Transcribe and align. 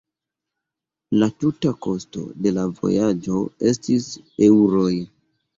La 1.23 1.27
tuta 1.43 1.73
kosto 1.87 2.25
de 2.47 2.53
la 2.57 2.65
vojaĝo 2.79 3.45
estis 3.73 4.09
eŭroj. 4.49 4.91